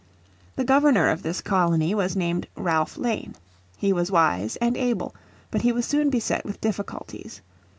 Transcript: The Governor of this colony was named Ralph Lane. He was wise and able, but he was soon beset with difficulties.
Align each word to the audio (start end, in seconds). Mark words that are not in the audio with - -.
The 0.55 0.63
Governor 0.63 1.09
of 1.09 1.21
this 1.21 1.41
colony 1.41 1.93
was 1.93 2.15
named 2.15 2.47
Ralph 2.57 2.97
Lane. 2.97 3.35
He 3.77 3.93
was 3.93 4.09
wise 4.09 4.55
and 4.55 4.75
able, 4.75 5.13
but 5.51 5.61
he 5.61 5.71
was 5.71 5.85
soon 5.85 6.09
beset 6.09 6.43
with 6.43 6.59
difficulties. 6.59 7.39